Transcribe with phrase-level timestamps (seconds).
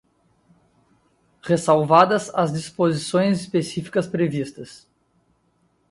[1.43, 4.89] ressalvadas as disposições específicas previstas